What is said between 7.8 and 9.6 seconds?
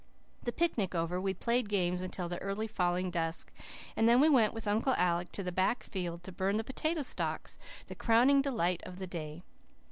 the crowning delight of the day.